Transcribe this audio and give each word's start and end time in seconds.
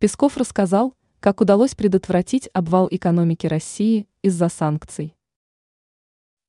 Песков 0.00 0.38
рассказал, 0.38 0.94
как 1.20 1.42
удалось 1.42 1.74
предотвратить 1.74 2.48
обвал 2.54 2.88
экономики 2.90 3.46
России 3.46 4.08
из-за 4.22 4.48
санкций. 4.48 5.14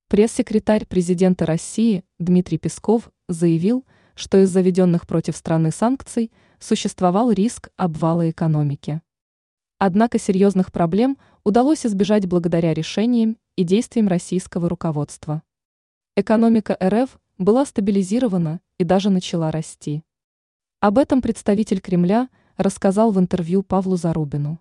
Пресс-секретарь 0.08 0.86
президента 0.86 1.46
России 1.46 2.06
Дмитрий 2.18 2.58
Песков 2.58 3.12
заявил, 3.28 3.86
что 4.16 4.38
из 4.42 4.50
заведенных 4.50 5.06
против 5.06 5.36
страны 5.36 5.72
санкций 5.72 6.32
существовал 6.60 7.30
риск 7.30 7.72
обвала 7.76 8.30
экономики. 8.30 9.02
Однако 9.80 10.18
серьезных 10.18 10.72
проблем 10.72 11.18
удалось 11.44 11.86
избежать 11.86 12.28
благодаря 12.28 12.74
решениям 12.74 13.36
и 13.58 13.66
действиям 13.66 14.08
российского 14.08 14.70
руководства. 14.70 15.44
Экономика 16.16 16.78
РФ 16.82 17.20
была 17.38 17.66
стабилизирована 17.66 18.62
и 18.78 18.86
даже 18.86 19.10
начала 19.10 19.52
расти. 19.52 20.06
Об 20.80 20.98
этом 20.98 21.22
представитель 21.22 21.82
Кремля– 21.82 22.30
рассказал 22.62 23.12
в 23.12 23.20
интервью 23.20 23.64
Павлу 23.64 23.98
Зарубину. 23.98 24.60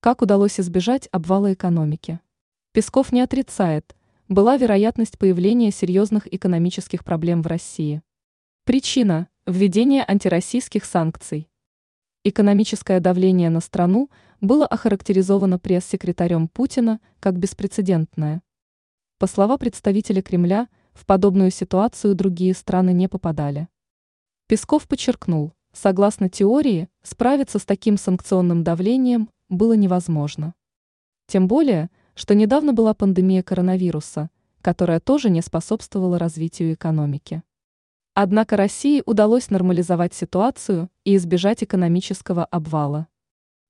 Как 0.00 0.22
удалось 0.22 0.58
избежать 0.58 1.08
обвала 1.12 1.52
экономики? 1.52 2.20
Песков 2.72 3.12
не 3.12 3.20
отрицает, 3.20 3.94
была 4.28 4.56
вероятность 4.56 5.18
появления 5.18 5.70
серьезных 5.70 6.32
экономических 6.32 7.04
проблем 7.04 7.42
в 7.42 7.46
России. 7.46 8.02
Причина– 8.64 9.28
введение 9.46 10.04
антироссийских 10.06 10.84
санкций. 10.84 11.48
Экономическое 12.24 13.00
давление 13.00 13.50
на 13.50 13.60
страну 13.60 14.10
было 14.40 14.66
охарактеризовано 14.66 15.58
пресс-секретарем 15.58 16.48
Путина 16.48 17.00
как 17.20 17.38
беспрецедентное. 17.38 18.42
По 19.18 19.26
словам 19.26 19.58
представителя 19.58 20.22
Кремля, 20.22 20.68
в 20.94 21.06
подобную 21.06 21.50
ситуацию 21.50 22.14
другие 22.14 22.54
страны 22.54 22.92
не 22.92 23.08
попадали. 23.08 23.68
Песков 24.46 24.88
подчеркнул, 24.88 25.52
Согласно 25.72 26.28
теории, 26.28 26.88
справиться 27.02 27.58
с 27.58 27.64
таким 27.64 27.96
санкционным 27.96 28.62
давлением 28.62 29.30
было 29.48 29.72
невозможно. 29.72 30.54
Тем 31.26 31.48
более, 31.48 31.88
что 32.14 32.34
недавно 32.34 32.74
была 32.74 32.92
пандемия 32.92 33.42
коронавируса, 33.42 34.28
которая 34.60 35.00
тоже 35.00 35.30
не 35.30 35.40
способствовала 35.40 36.18
развитию 36.18 36.74
экономики. 36.74 37.42
Однако 38.12 38.58
России 38.58 39.02
удалось 39.06 39.48
нормализовать 39.48 40.12
ситуацию 40.12 40.90
и 41.04 41.16
избежать 41.16 41.64
экономического 41.64 42.44
обвала. 42.44 43.08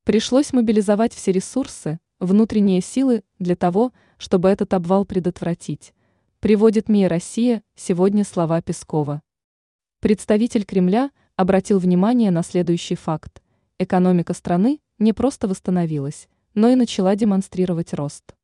Пришлось 0.04 0.52
мобилизовать 0.52 1.14
все 1.14 1.30
ресурсы, 1.30 2.00
внутренние 2.18 2.80
силы 2.80 3.22
для 3.38 3.54
того, 3.54 3.92
чтобы 4.18 4.48
этот 4.48 4.74
обвал 4.74 5.04
предотвратить, 5.04 5.94
приводит 6.40 6.88
МИА 6.88 7.08
«Россия» 7.08 7.62
сегодня 7.76 8.24
слова 8.24 8.60
Пескова. 8.60 9.22
Представитель 10.00 10.64
Кремля– 10.64 11.12
обратил 11.42 11.78
внимание 11.78 12.30
на 12.30 12.42
следующий 12.42 12.94
факт. 12.94 13.42
Экономика 13.78 14.32
страны 14.32 14.80
не 14.98 15.12
просто 15.12 15.48
восстановилась, 15.48 16.28
но 16.54 16.68
и 16.68 16.74
начала 16.74 17.14
демонстрировать 17.16 17.92
рост. 17.92 18.34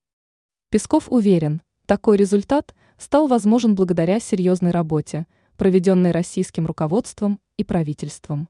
Песков 0.71 1.11
уверен, 1.11 1.63
такой 1.87 2.17
результат 2.19 2.75
стал 2.99 3.29
возможен 3.29 3.75
благодаря 3.75 4.21
серьезной 4.21 4.73
работе, 4.73 5.27
проведенной 5.57 6.11
российским 6.11 6.67
руководством 6.67 7.41
и 7.57 7.65
правительством. 7.65 8.49